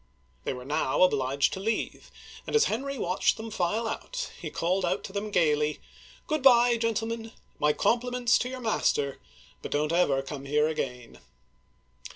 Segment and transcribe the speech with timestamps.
[0.45, 2.09] They were now obliged to leave,
[2.47, 5.79] and as Henry watched them file out, he called out to them gayly:"
[6.27, 7.33] Good by, gentlemen.
[7.59, 9.19] My compliments to your master,
[9.61, 11.19] but don't ever come here again